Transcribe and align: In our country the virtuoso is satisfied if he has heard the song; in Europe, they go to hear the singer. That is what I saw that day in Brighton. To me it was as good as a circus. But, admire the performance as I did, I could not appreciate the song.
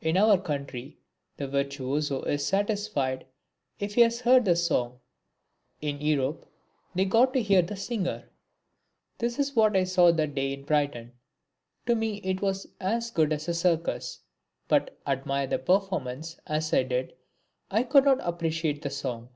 In 0.00 0.16
our 0.16 0.38
country 0.40 1.00
the 1.38 1.48
virtuoso 1.48 2.22
is 2.22 2.46
satisfied 2.46 3.26
if 3.80 3.96
he 3.96 4.02
has 4.02 4.20
heard 4.20 4.44
the 4.44 4.54
song; 4.54 5.00
in 5.80 6.00
Europe, 6.00 6.46
they 6.94 7.04
go 7.04 7.26
to 7.26 7.42
hear 7.42 7.62
the 7.62 7.74
singer. 7.74 8.30
That 9.18 9.36
is 9.40 9.56
what 9.56 9.76
I 9.76 9.82
saw 9.82 10.12
that 10.12 10.36
day 10.36 10.52
in 10.52 10.62
Brighton. 10.62 11.14
To 11.86 11.96
me 11.96 12.18
it 12.22 12.40
was 12.40 12.68
as 12.80 13.10
good 13.10 13.32
as 13.32 13.48
a 13.48 13.54
circus. 13.54 14.20
But, 14.68 14.96
admire 15.04 15.48
the 15.48 15.58
performance 15.58 16.38
as 16.46 16.72
I 16.72 16.84
did, 16.84 17.14
I 17.68 17.82
could 17.82 18.04
not 18.04 18.20
appreciate 18.20 18.82
the 18.82 18.90
song. 18.90 19.30